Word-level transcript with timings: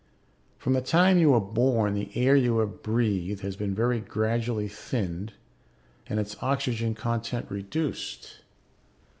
"From 0.57 0.73
the 0.73 0.81
time 0.81 1.19
you 1.19 1.29
were 1.29 1.39
born 1.39 1.93
the 1.93 2.09
air 2.15 2.35
you 2.35 2.57
have 2.57 2.81
breathed 2.81 3.41
has 3.43 3.55
been 3.55 3.75
very 3.75 3.99
gradually 3.99 4.67
thinned 4.67 5.33
and 6.07 6.19
its 6.19 6.35
oxygen 6.41 6.95
content 6.95 7.45
reduced. 7.49 8.37